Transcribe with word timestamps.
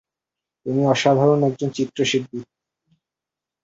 তুমি 0.65 0.81
অসাধারণ 0.85 1.39
একজন 1.43 1.69
চিত্রশিল্পী। 1.77 2.39